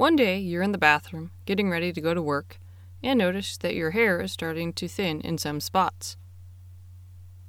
One 0.00 0.16
day 0.16 0.38
you're 0.38 0.62
in 0.62 0.72
the 0.72 0.78
bathroom 0.78 1.30
getting 1.44 1.68
ready 1.68 1.92
to 1.92 2.00
go 2.00 2.14
to 2.14 2.22
work 2.22 2.58
and 3.02 3.18
notice 3.18 3.58
that 3.58 3.74
your 3.74 3.90
hair 3.90 4.18
is 4.22 4.32
starting 4.32 4.72
to 4.72 4.88
thin 4.88 5.20
in 5.20 5.36
some 5.36 5.60
spots. 5.60 6.16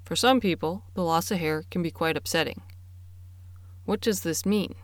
For 0.03 0.17
some 0.17 0.41
people, 0.41 0.83
the 0.93 1.01
loss 1.01 1.31
of 1.31 1.37
hair 1.37 1.63
can 1.71 1.81
be 1.81 1.91
quite 1.91 2.17
upsetting. 2.17 2.61
What 3.85 4.01
does 4.01 4.23
this 4.23 4.45
mean? 4.45 4.75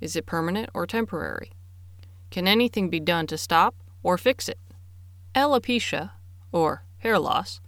Is 0.00 0.16
it 0.16 0.26
permanent 0.26 0.68
or 0.74 0.84
temporary? 0.84 1.52
Can 2.32 2.48
anything 2.48 2.90
be 2.90 2.98
done 2.98 3.28
to 3.28 3.38
stop 3.38 3.76
or 4.02 4.18
fix 4.18 4.48
it? 4.48 4.58
Alopecia, 5.32 6.10
or 6.50 6.82
hair 6.98 7.20
loss, 7.20 7.60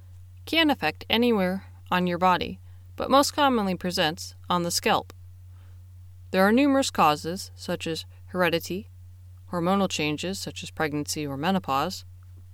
can 0.46 0.68
affect 0.68 1.06
anywhere 1.08 1.66
on 1.92 2.08
your 2.08 2.18
body, 2.18 2.58
but 2.96 3.08
most 3.08 3.36
commonly 3.36 3.76
presents 3.76 4.34
on 4.50 4.64
the 4.64 4.72
scalp. 4.72 5.12
There 6.32 6.42
are 6.42 6.50
numerous 6.50 6.90
causes, 6.90 7.52
such 7.54 7.86
as 7.86 8.04
heredity, 8.32 8.88
hormonal 9.52 9.88
changes, 9.88 10.38
such 10.38 10.62
as 10.62 10.70
pregnancy 10.70 11.26
or 11.26 11.36
menopause, 11.36 12.04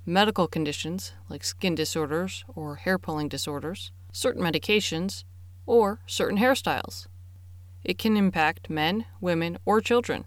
medical 0.07 0.47
conditions 0.47 1.13
like 1.29 1.45
skin 1.45 1.75
disorders 1.75 2.45
or 2.55 2.77
hair 2.77 2.99
pulling 2.99 3.29
disorders, 3.29 3.91
certain 4.13 4.43
medications, 4.43 5.25
or 5.67 6.01
certain 6.07 6.39
hairstyles. 6.39 7.07
It 7.83 7.99
can 7.99 8.17
impact 8.17 8.71
men, 8.71 9.07
women, 9.21 9.59
or 9.65 9.81
children. 9.81 10.25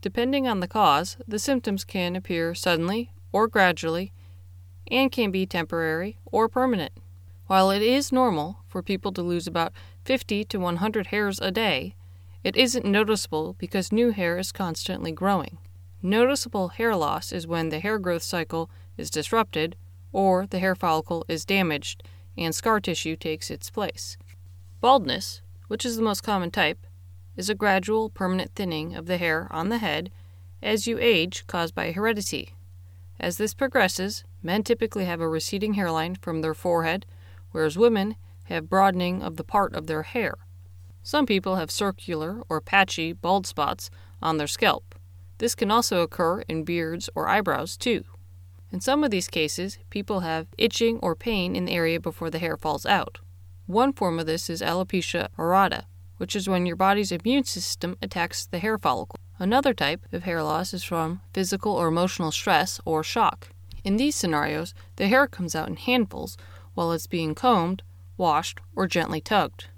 Depending 0.00 0.48
on 0.48 0.60
the 0.60 0.68
cause, 0.68 1.16
the 1.28 1.38
symptoms 1.38 1.84
can 1.84 2.16
appear 2.16 2.54
suddenly 2.54 3.12
or 3.32 3.48
gradually 3.48 4.12
and 4.90 5.12
can 5.12 5.30
be 5.30 5.46
temporary 5.46 6.18
or 6.26 6.48
permanent. 6.48 6.92
While 7.46 7.70
it 7.70 7.82
is 7.82 8.12
normal 8.12 8.60
for 8.66 8.82
people 8.82 9.12
to 9.12 9.22
lose 9.22 9.46
about 9.46 9.72
50 10.04 10.44
to 10.44 10.58
100 10.58 11.08
hairs 11.08 11.40
a 11.40 11.50
day, 11.50 11.94
it 12.42 12.56
isn't 12.56 12.86
noticeable 12.86 13.54
because 13.58 13.92
new 13.92 14.10
hair 14.10 14.38
is 14.38 14.52
constantly 14.52 15.12
growing. 15.12 15.58
Noticeable 16.02 16.68
hair 16.68 16.96
loss 16.96 17.30
is 17.30 17.46
when 17.46 17.68
the 17.68 17.80
hair 17.80 17.98
growth 17.98 18.22
cycle 18.22 18.70
is 18.96 19.10
disrupted 19.10 19.76
or 20.12 20.46
the 20.46 20.58
hair 20.58 20.74
follicle 20.74 21.24
is 21.28 21.44
damaged 21.44 22.02
and 22.38 22.54
scar 22.54 22.80
tissue 22.80 23.16
takes 23.16 23.50
its 23.50 23.68
place. 23.68 24.16
Baldness, 24.80 25.42
which 25.68 25.84
is 25.84 25.96
the 25.96 26.02
most 26.02 26.22
common 26.22 26.50
type, 26.50 26.86
is 27.36 27.50
a 27.50 27.54
gradual 27.54 28.08
permanent 28.08 28.54
thinning 28.54 28.94
of 28.94 29.06
the 29.06 29.18
hair 29.18 29.46
on 29.50 29.68
the 29.68 29.78
head 29.78 30.10
as 30.62 30.86
you 30.86 30.98
age 30.98 31.46
caused 31.46 31.74
by 31.74 31.92
heredity. 31.92 32.54
As 33.18 33.36
this 33.36 33.52
progresses, 33.52 34.24
men 34.42 34.62
typically 34.62 35.04
have 35.04 35.20
a 35.20 35.28
receding 35.28 35.74
hairline 35.74 36.14
from 36.14 36.40
their 36.40 36.54
forehead, 36.54 37.04
whereas 37.50 37.76
women 37.76 38.16
have 38.44 38.70
broadening 38.70 39.22
of 39.22 39.36
the 39.36 39.44
part 39.44 39.74
of 39.74 39.86
their 39.86 40.02
hair. 40.02 40.34
Some 41.02 41.26
people 41.26 41.56
have 41.56 41.70
circular 41.70 42.42
or 42.48 42.60
patchy 42.60 43.12
bald 43.12 43.46
spots 43.46 43.90
on 44.22 44.38
their 44.38 44.46
scalp. 44.46 44.94
This 45.40 45.54
can 45.54 45.70
also 45.70 46.02
occur 46.02 46.42
in 46.42 46.64
beards 46.64 47.08
or 47.14 47.26
eyebrows, 47.26 47.78
too. 47.78 48.04
In 48.70 48.82
some 48.82 49.02
of 49.02 49.10
these 49.10 49.26
cases, 49.26 49.78
people 49.88 50.20
have 50.20 50.48
itching 50.58 50.98
or 50.98 51.16
pain 51.16 51.56
in 51.56 51.64
the 51.64 51.72
area 51.72 51.98
before 51.98 52.28
the 52.28 52.38
hair 52.38 52.58
falls 52.58 52.84
out. 52.84 53.20
One 53.66 53.94
form 53.94 54.18
of 54.18 54.26
this 54.26 54.50
is 54.50 54.60
alopecia 54.60 55.28
areata, 55.38 55.84
which 56.18 56.36
is 56.36 56.46
when 56.46 56.66
your 56.66 56.76
body's 56.76 57.10
immune 57.10 57.44
system 57.44 57.96
attacks 58.02 58.44
the 58.44 58.58
hair 58.58 58.76
follicle. 58.76 59.18
Another 59.38 59.72
type 59.72 60.06
of 60.12 60.24
hair 60.24 60.42
loss 60.42 60.74
is 60.74 60.84
from 60.84 61.22
physical 61.32 61.72
or 61.72 61.88
emotional 61.88 62.30
stress 62.32 62.78
or 62.84 63.02
shock. 63.02 63.48
In 63.82 63.96
these 63.96 64.16
scenarios, 64.16 64.74
the 64.96 65.08
hair 65.08 65.26
comes 65.26 65.54
out 65.54 65.68
in 65.68 65.76
handfuls 65.76 66.36
while 66.74 66.92
it's 66.92 67.06
being 67.06 67.34
combed, 67.34 67.82
washed, 68.18 68.60
or 68.76 68.86
gently 68.86 69.22
tugged. 69.22 69.68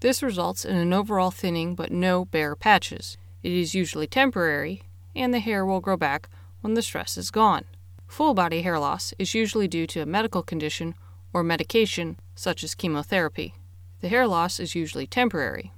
This 0.00 0.22
results 0.22 0.64
in 0.64 0.76
an 0.76 0.94
overall 0.94 1.30
thinning 1.30 1.74
but 1.74 1.92
no 1.92 2.24
bare 2.24 2.56
patches. 2.56 3.18
It 3.42 3.52
is 3.52 3.74
usually 3.74 4.06
temporary, 4.06 4.82
and 5.16 5.32
the 5.32 5.40
hair 5.40 5.64
will 5.64 5.80
grow 5.80 5.96
back 5.96 6.28
when 6.60 6.74
the 6.74 6.82
stress 6.82 7.16
is 7.16 7.30
gone. 7.30 7.64
Full 8.06 8.34
body 8.34 8.62
hair 8.62 8.78
loss 8.78 9.12
is 9.18 9.34
usually 9.34 9.66
due 9.66 9.86
to 9.88 10.00
a 10.00 10.06
medical 10.06 10.42
condition 10.42 10.94
or 11.32 11.42
medication, 11.42 12.18
such 12.34 12.62
as 12.62 12.74
chemotherapy. 12.74 13.54
The 14.00 14.08
hair 14.08 14.26
loss 14.26 14.60
is 14.60 14.74
usually 14.74 15.06
temporary. 15.06 15.72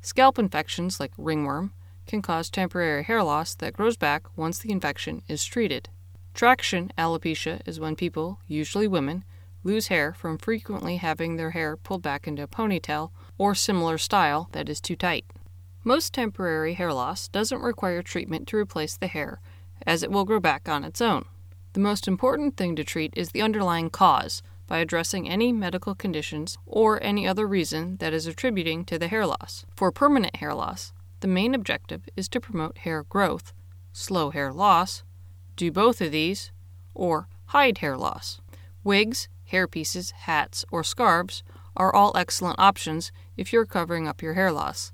Scalp 0.00 0.38
infections, 0.38 1.00
like 1.00 1.12
ringworm, 1.18 1.72
can 2.06 2.22
cause 2.22 2.48
temporary 2.48 3.02
hair 3.04 3.22
loss 3.22 3.54
that 3.56 3.72
grows 3.72 3.96
back 3.96 4.24
once 4.36 4.58
the 4.58 4.70
infection 4.70 5.22
is 5.28 5.44
treated. 5.44 5.88
Traction 6.32 6.92
alopecia 6.96 7.60
is 7.66 7.80
when 7.80 7.96
people, 7.96 8.38
usually 8.46 8.86
women, 8.86 9.24
lose 9.64 9.88
hair 9.88 10.12
from 10.12 10.38
frequently 10.38 10.96
having 10.96 11.36
their 11.36 11.50
hair 11.50 11.76
pulled 11.76 12.02
back 12.02 12.28
into 12.28 12.42
a 12.42 12.48
ponytail 12.48 13.10
or 13.36 13.54
similar 13.54 13.98
style 13.98 14.48
that 14.52 14.68
is 14.68 14.80
too 14.80 14.96
tight. 14.96 15.24
Most 15.86 16.12
temporary 16.14 16.74
hair 16.74 16.92
loss 16.92 17.28
doesn't 17.28 17.62
require 17.62 18.02
treatment 18.02 18.48
to 18.48 18.56
replace 18.56 18.96
the 18.96 19.06
hair, 19.06 19.38
as 19.86 20.02
it 20.02 20.10
will 20.10 20.24
grow 20.24 20.40
back 20.40 20.68
on 20.68 20.82
its 20.82 21.00
own. 21.00 21.26
The 21.74 21.80
most 21.80 22.08
important 22.08 22.56
thing 22.56 22.74
to 22.74 22.82
treat 22.82 23.14
is 23.16 23.28
the 23.28 23.40
underlying 23.40 23.90
cause 23.90 24.42
by 24.66 24.78
addressing 24.78 25.28
any 25.28 25.52
medical 25.52 25.94
conditions 25.94 26.58
or 26.66 27.00
any 27.04 27.24
other 27.24 27.46
reason 27.46 27.98
that 27.98 28.12
is 28.12 28.26
attributing 28.26 28.84
to 28.86 28.98
the 28.98 29.06
hair 29.06 29.24
loss. 29.26 29.64
For 29.76 29.92
permanent 29.92 30.34
hair 30.34 30.54
loss, 30.54 30.92
the 31.20 31.28
main 31.28 31.54
objective 31.54 32.08
is 32.16 32.28
to 32.30 32.40
promote 32.40 32.78
hair 32.78 33.04
growth, 33.04 33.52
slow 33.92 34.30
hair 34.30 34.52
loss, 34.52 35.04
do 35.54 35.70
both 35.70 36.00
of 36.00 36.10
these, 36.10 36.50
or 36.94 37.28
hide 37.50 37.78
hair 37.78 37.96
loss. 37.96 38.40
Wigs, 38.82 39.28
hairpieces, 39.52 40.10
hats, 40.10 40.64
or 40.72 40.82
scarves 40.82 41.44
are 41.76 41.94
all 41.94 42.10
excellent 42.16 42.58
options 42.58 43.12
if 43.36 43.52
you're 43.52 43.64
covering 43.64 44.08
up 44.08 44.20
your 44.20 44.34
hair 44.34 44.50
loss. 44.50 44.90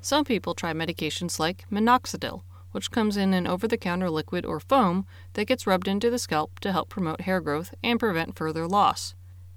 Some 0.00 0.24
people 0.24 0.54
try 0.54 0.72
medications 0.72 1.38
like 1.38 1.64
minoxidil, 1.70 2.42
which 2.72 2.90
comes 2.90 3.16
in 3.16 3.32
an 3.32 3.46
over 3.46 3.66
the 3.66 3.78
counter 3.78 4.10
liquid 4.10 4.44
or 4.44 4.60
foam 4.60 5.06
that 5.32 5.46
gets 5.46 5.66
rubbed 5.66 5.88
into 5.88 6.10
the 6.10 6.18
scalp 6.18 6.60
to 6.60 6.72
help 6.72 6.88
promote 6.88 7.22
hair 7.22 7.40
growth 7.40 7.74
and 7.82 7.98
prevent 7.98 8.36
further 8.36 8.66
loss. 8.66 9.14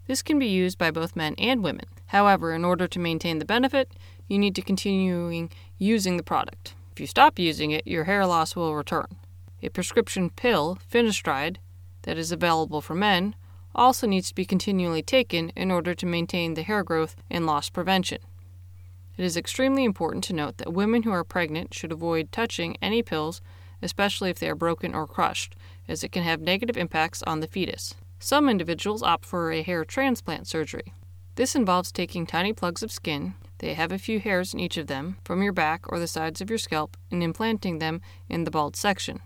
This 0.07 0.21
can 0.21 0.39
be 0.39 0.47
used 0.47 0.77
by 0.77 0.89
both 0.89 1.15
men 1.15 1.35
and 1.37 1.63
women. 1.63 1.85
However, 2.07 2.53
in 2.53 2.65
order 2.65 2.87
to 2.87 2.99
maintain 2.99 3.37
the 3.37 3.45
benefit, 3.45 3.91
you 4.27 4.39
need 4.39 4.55
to 4.55 4.61
continue 4.61 5.49
using 5.77 6.17
the 6.17 6.23
product. 6.23 6.73
If 6.93 6.99
you 6.99 7.07
stop 7.07 7.37
using 7.37 7.71
it, 7.71 7.85
your 7.85 8.05
hair 8.05 8.25
loss 8.25 8.55
will 8.55 8.75
return. 8.75 9.07
A 9.61 9.69
prescription 9.69 10.29
pill, 10.29 10.79
finasteride, 10.91 11.57
that 12.03 12.17
is 12.17 12.31
available 12.31 12.81
for 12.81 12.95
men 12.95 13.35
also 13.75 14.07
needs 14.07 14.29
to 14.29 14.35
be 14.35 14.45
continually 14.45 15.03
taken 15.03 15.49
in 15.49 15.69
order 15.69 15.93
to 15.93 16.05
maintain 16.05 16.53
the 16.53 16.63
hair 16.63 16.83
growth 16.83 17.15
and 17.29 17.45
loss 17.45 17.69
prevention. 17.69 18.19
It 19.19 19.25
is 19.25 19.35
extremely 19.35 19.83
important 19.83 20.23
to 20.23 20.33
note 20.33 20.59
that 20.59 20.71
women 20.71 21.03
who 21.03 21.11
are 21.11 21.25
pregnant 21.25 21.73
should 21.73 21.91
avoid 21.91 22.31
touching 22.31 22.77
any 22.81 23.03
pills, 23.03 23.41
especially 23.81 24.29
if 24.29 24.39
they 24.39 24.49
are 24.49 24.55
broken 24.55 24.95
or 24.95 25.05
crushed, 25.05 25.57
as 25.89 26.05
it 26.05 26.13
can 26.13 26.23
have 26.23 26.39
negative 26.39 26.77
impacts 26.77 27.21
on 27.23 27.41
the 27.41 27.47
fetus. 27.47 27.95
Some 28.19 28.47
individuals 28.47 29.03
opt 29.03 29.25
for 29.25 29.51
a 29.51 29.61
hair 29.61 29.83
transplant 29.83 30.47
surgery. 30.47 30.93
This 31.35 31.53
involves 31.53 31.91
taking 31.91 32.25
tiny 32.25 32.53
plugs 32.53 32.81
of 32.81 32.93
skin, 32.93 33.33
they 33.57 33.73
have 33.73 33.91
a 33.91 33.99
few 33.99 34.21
hairs 34.21 34.53
in 34.53 34.61
each 34.61 34.77
of 34.77 34.87
them, 34.87 35.17
from 35.25 35.43
your 35.43 35.51
back 35.51 35.91
or 35.91 35.99
the 35.99 36.07
sides 36.07 36.39
of 36.39 36.49
your 36.49 36.57
scalp, 36.57 36.95
and 37.11 37.21
implanting 37.21 37.79
them 37.79 37.99
in 38.29 38.45
the 38.45 38.51
bald 38.51 38.77
section. 38.77 39.19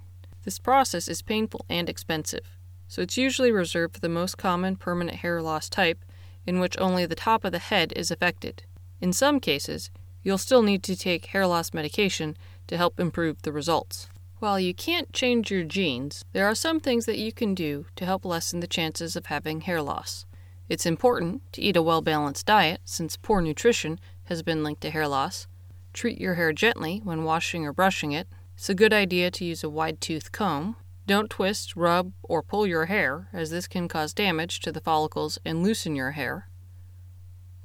This 0.43 0.57
process 0.57 1.07
is 1.07 1.21
painful 1.21 1.67
and 1.69 1.87
expensive 1.87 2.57
so 2.93 3.01
it's 3.01 3.17
usually 3.17 3.51
reserved 3.51 3.95
for 3.95 3.99
the 3.99 4.07
most 4.09 4.37
common 4.37 4.75
permanent 4.75 5.17
hair 5.17 5.41
loss 5.41 5.67
type, 5.67 6.05
in 6.45 6.59
which 6.59 6.77
only 6.77 7.07
the 7.07 7.15
top 7.15 7.43
of 7.43 7.51
the 7.51 7.57
head 7.57 7.91
is 7.95 8.11
affected. 8.11 8.63
In 9.03 9.11
some 9.11 9.41
cases, 9.41 9.89
you'll 10.21 10.37
still 10.37 10.61
need 10.61 10.81
to 10.83 10.95
take 10.95 11.25
hair 11.25 11.45
loss 11.45 11.73
medication 11.73 12.37
to 12.67 12.77
help 12.77 13.01
improve 13.01 13.41
the 13.41 13.51
results. 13.51 14.07
While 14.39 14.61
you 14.61 14.73
can't 14.73 15.11
change 15.11 15.51
your 15.51 15.65
genes, 15.65 16.23
there 16.31 16.45
are 16.45 16.55
some 16.55 16.79
things 16.79 17.05
that 17.05 17.17
you 17.17 17.33
can 17.33 17.53
do 17.53 17.85
to 17.97 18.05
help 18.05 18.23
lessen 18.23 18.61
the 18.61 18.65
chances 18.65 19.17
of 19.17 19.25
having 19.25 19.59
hair 19.59 19.81
loss. 19.81 20.25
It's 20.69 20.85
important 20.85 21.41
to 21.51 21.61
eat 21.61 21.75
a 21.75 21.81
well 21.81 22.01
balanced 22.01 22.45
diet 22.45 22.79
since 22.85 23.17
poor 23.17 23.41
nutrition 23.41 23.99
has 24.27 24.41
been 24.41 24.63
linked 24.63 24.79
to 24.83 24.89
hair 24.89 25.09
loss. 25.09 25.47
Treat 25.91 26.21
your 26.21 26.35
hair 26.35 26.53
gently 26.53 27.01
when 27.03 27.25
washing 27.25 27.65
or 27.65 27.73
brushing 27.73 28.13
it. 28.13 28.29
It's 28.55 28.69
a 28.69 28.73
good 28.73 28.93
idea 28.93 29.31
to 29.31 29.43
use 29.43 29.65
a 29.65 29.69
wide 29.69 29.99
tooth 29.99 30.31
comb 30.31 30.77
don't 31.05 31.29
twist, 31.29 31.75
rub, 31.75 32.13
or 32.23 32.41
pull 32.41 32.65
your 32.65 32.85
hair, 32.85 33.27
as 33.33 33.49
this 33.49 33.67
can 33.67 33.89
cause 33.89 34.13
damage 34.13 34.61
to 34.61 34.71
the 34.71 34.79
follicles 34.79 35.37
and 35.43 35.61
loosen 35.61 35.97
your 35.97 36.11
hair. 36.11 36.47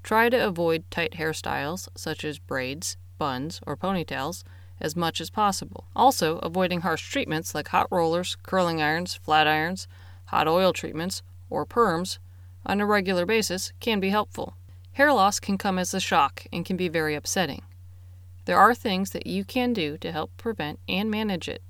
Try 0.03 0.29
to 0.29 0.47
avoid 0.47 0.85
tight 0.91 1.13
hairstyles, 1.13 1.89
such 1.95 2.25
as 2.25 2.39
braids, 2.39 2.97
buns, 3.19 3.61
or 3.67 3.77
ponytails, 3.77 4.45
as 4.81 4.97
much 4.97 5.21
as 5.21 5.31
possible. 5.31 5.85
Also, 5.95 6.39
avoiding 6.39 6.81
harsh 6.81 7.11
treatments 7.11 7.55
like 7.55 7.69
hot 7.69 7.89
rollers, 7.91 8.37
curling 8.43 8.81
irons, 8.81 9.15
flat 9.15 9.47
irons, 9.47 9.89
hot 10.27 10.49
oil 10.49 10.73
treatments, 10.73 11.23
or 11.51 11.67
perms 11.67 12.19
on 12.65 12.81
a 12.81 12.87
regular 12.87 13.27
basis 13.27 13.73
can 13.81 14.01
be 14.01 14.11
helpful. 14.11 14.55
Hair 14.93 15.13
loss 15.13 15.41
can 15.41 15.59
come 15.59 15.79
as 15.79 15.95
a 15.95 16.01
shock 16.01 16.47
and 16.53 16.65
can 16.65 16.77
be 16.77 16.89
very 16.89 17.15
upsetting. 17.15 17.63
There 18.45 18.59
are 18.59 18.75
things 18.75 19.11
that 19.11 19.27
you 19.27 19.45
can 19.45 19.73
do 19.73 19.99
to 19.99 20.13
help 20.13 20.37
prevent 20.37 20.79
and 20.89 21.11
manage 21.11 21.49
it. 21.49 21.63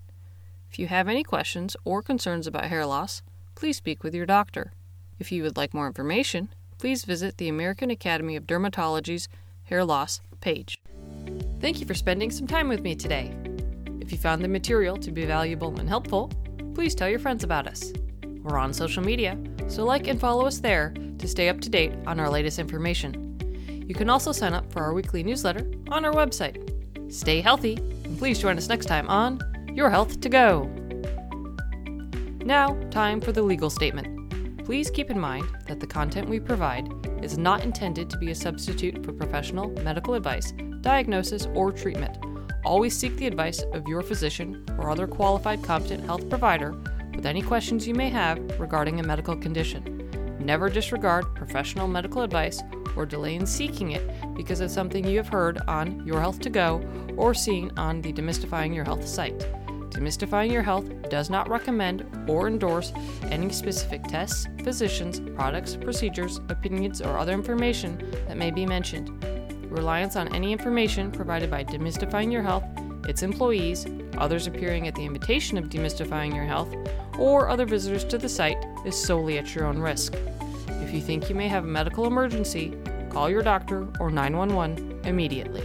If 0.71 0.79
you 0.79 0.87
have 0.89 1.09
any 1.09 1.23
questions 1.23 1.77
or 1.85 2.03
concerns 2.03 2.47
about 2.47 2.67
hair 2.67 2.87
loss, 2.87 3.23
please 3.55 3.77
speak 3.77 4.03
with 4.03 4.15
your 4.15 4.27
doctor. 4.27 4.73
If 5.19 5.33
you 5.33 5.43
would 5.43 5.57
like 5.57 5.75
more 5.75 5.87
information, 5.87 6.51
please 6.79 7.05
visit 7.05 7.37
the 7.37 7.49
American 7.49 7.91
Academy 7.91 8.37
of 8.37 8.47
Dermatology's 8.47 9.29
hair 9.65 9.85
loss 9.85 10.21
page. 10.41 10.81
Thank 11.61 11.81
you 11.81 11.87
for 11.87 11.95
spending 11.95 12.31
some 12.31 12.47
time 12.47 12.69
with 12.69 12.81
me 12.81 12.95
today. 12.95 13.35
If 14.01 14.13
you 14.13 14.19
found 14.19 14.43
the 14.43 14.49
material 14.49 14.97
to 14.99 15.11
be 15.11 15.27
valuable 15.27 15.79
and 15.79 15.89
helpful, 15.89 16.31
please 16.75 16.95
tell 16.95 17.09
your 17.09 17.19
friends 17.19 17.45
about 17.45 17.67
us. 17.67 17.93
We're 18.23 18.59
on 18.59 18.73
social 18.73 19.03
media, 19.03 19.37
so 19.67 19.85
like 19.85 20.07
and 20.07 20.21
follow 20.21 20.47
us 20.47 20.61
there 20.61 20.95
to 21.19 21.29
stay 21.29 21.49
up 21.49 21.61
to 21.61 21.69
date 21.69 21.93
on 22.07 22.21
our 22.21 22.31
latest 22.31 22.59
information. 22.59 23.85
You 23.87 23.95
can 23.95 24.09
also 24.09 24.33
sign 24.33 24.55
up 24.55 24.73
for 24.73 24.83
our 24.83 24.95
weekly 24.95 25.23
newsletter 25.23 25.69
on 25.91 26.05
our 26.05 26.13
website. 26.13 26.65
Stay 27.13 27.41
healthy, 27.41 27.77
and 28.05 28.19
please 28.19 28.39
join 28.39 28.57
us 28.57 28.69
next 28.69 28.87
time 28.87 29.09
on 29.09 29.41
Your 29.75 29.91
Health 29.91 30.21
to 30.21 30.29
Go. 30.29 30.65
Now, 32.45 32.79
time 32.91 33.21
for 33.21 33.33
the 33.33 33.43
legal 33.43 33.69
statement. 33.69 34.18
Please 34.69 34.91
keep 34.91 35.11
in 35.11 35.19
mind 35.19 35.47
that 35.67 35.81
the 35.81 35.87
content 35.87 36.29
we 36.29 36.38
provide 36.38 36.93
is 37.23 37.38
not 37.38 37.65
intended 37.65 38.11
to 38.11 38.19
be 38.19 38.32
a 38.32 38.35
substitute 38.35 39.03
for 39.03 39.15
professional 39.15 39.70
medical 39.82 40.12
advice, 40.12 40.53
diagnosis, 40.82 41.49
or 41.55 41.73
treatment. 41.73 42.19
Always 42.67 42.94
seek 42.94 43.17
the 43.17 43.26
advice 43.26 43.62
of 43.73 43.88
your 43.88 44.03
physician 44.03 44.67
or 44.76 44.91
other 44.91 45.06
qualified 45.06 45.62
competent 45.62 46.05
health 46.05 46.29
provider 46.29 46.75
with 47.15 47.25
any 47.25 47.41
questions 47.41 47.88
you 47.88 47.94
may 47.94 48.11
have 48.11 48.38
regarding 48.61 49.00
a 49.00 49.03
medical 49.03 49.35
condition. 49.35 50.37
Never 50.38 50.69
disregard 50.69 51.35
professional 51.35 51.88
medical 51.88 52.21
advice 52.21 52.62
or 52.94 53.06
delay 53.06 53.37
in 53.37 53.47
seeking 53.47 53.93
it 53.93 54.06
because 54.37 54.61
of 54.61 54.71
something 54.71 55.06
you 55.06 55.17
have 55.17 55.29
heard 55.29 55.62
on 55.67 56.06
Your 56.06 56.21
Health 56.21 56.41
to 56.41 56.50
Go 56.50 56.87
or 57.17 57.32
seen 57.32 57.73
on 57.79 58.03
the 58.03 58.12
Demystifying 58.12 58.75
Your 58.75 58.85
Health 58.85 59.09
site. 59.09 59.49
Demystifying 59.90 60.52
Your 60.52 60.62
Health 60.62 61.08
does 61.11 61.31
not 61.31 61.49
recommend 61.49 62.05
or 62.29 62.46
endorse 62.46 62.93
any 63.25 63.50
specific 63.50 64.05
tests, 64.05 64.46
physicians, 64.62 65.20
products, 65.35 65.76
procedures, 65.76 66.38
opinions, 66.49 67.00
or 67.00 67.19
other 67.19 67.32
information 67.32 68.14
that 68.26 68.37
may 68.37 68.50
be 68.50 68.67
mentioned. 68.67 69.11
Reliance 69.70 70.17
on 70.17 70.35
any 70.35 70.52
information 70.52 71.11
provided 71.11 71.50
by 71.50 71.64
Demystifying 71.64 72.32
Your 72.32 72.43
Health, 72.43 72.64
its 73.08 73.23
employees, 73.23 73.87
others 74.19 74.46
appearing 74.46 74.87
at 74.88 74.94
the 74.94 75.05
invitation 75.05 75.58
of 75.58 75.69
Demystifying 75.69 76.35
Your 76.35 76.44
Health, 76.44 76.75
or 77.19 77.49
other 77.49 77.67
visitors 77.67 78.05
to 78.05 78.19
the 78.19 78.29
site 78.29 78.62
is 78.87 78.96
solely 78.96 79.38
at 79.38 79.55
your 79.55 79.67
own 79.67 79.79
risk. 79.79 80.14
If 80.69 80.94
you 80.94 81.00
think 81.00 81.29
you 81.29 81.35
may 81.35 81.49
have 81.49 81.64
a 81.64 81.69
medical 81.69 82.06
emergency, 82.06 82.76
call 83.11 83.29
your 83.29 83.43
doctor 83.43 83.88
or 84.00 84.11
911 84.11 85.00
immediately. 85.05 85.62